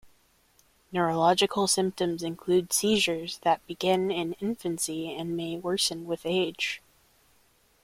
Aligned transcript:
Neurological 0.91 1.67
symptoms 1.67 2.23
include 2.23 2.73
seizures 2.73 3.37
that 3.43 3.63
begin 3.67 4.09
in 4.09 4.33
infancy 4.41 5.13
and 5.13 5.37
may 5.37 5.57
worsen 5.57 6.07
with 6.07 6.23
age. 6.25 6.81